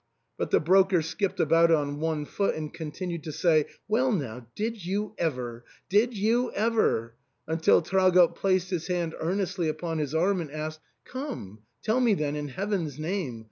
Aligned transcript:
But 0.35 0.49
the 0.49 0.59
broker 0.59 1.03
skipped 1.03 1.39
about 1.39 1.69
on 1.69 1.99
one 1.99 2.25
foot, 2.25 2.55
and 2.55 2.73
continued 2.73 3.21
to 3.25 3.31
say, 3.31 3.67
"Well, 3.87 4.11
now, 4.11 4.47
did 4.55 4.83
you 4.83 5.13
ever? 5.19 5.63
did 5.89 6.17
you 6.17 6.51
ever?" 6.53 7.13
until 7.53 7.83
Traugott 7.83 8.33
placed 8.33 8.71
his 8.71 8.87
hand 8.87 9.13
earnestly 9.19 9.69
upon 9.69 9.99
his 9.99 10.15
arm 10.15 10.41
and 10.41 10.49
asked, 10.49 10.79
"Come, 11.05 11.59
tell 11.83 11.99
me 11.99 12.15
then, 12.15 12.35
in 12.35 12.47
heaven 12.47 12.87
s 12.87 12.97
name 12.97 13.39